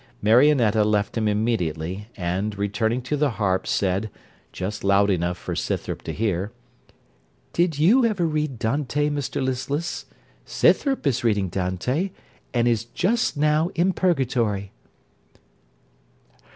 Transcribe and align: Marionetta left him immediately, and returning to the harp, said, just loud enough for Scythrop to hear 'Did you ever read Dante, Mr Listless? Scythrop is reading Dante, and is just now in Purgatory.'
Marionetta 0.19 0.83
left 0.83 1.15
him 1.15 1.27
immediately, 1.27 2.07
and 2.17 2.57
returning 2.57 3.03
to 3.03 3.15
the 3.15 3.29
harp, 3.37 3.67
said, 3.67 4.09
just 4.51 4.83
loud 4.83 5.11
enough 5.11 5.37
for 5.37 5.55
Scythrop 5.55 6.01
to 6.01 6.11
hear 6.11 6.51
'Did 7.53 7.77
you 7.77 8.03
ever 8.03 8.25
read 8.25 8.57
Dante, 8.57 9.11
Mr 9.11 9.43
Listless? 9.43 10.07
Scythrop 10.43 11.05
is 11.05 11.23
reading 11.23 11.49
Dante, 11.49 12.09
and 12.51 12.67
is 12.67 12.85
just 12.85 13.37
now 13.37 13.69
in 13.75 13.93
Purgatory.' 13.93 14.71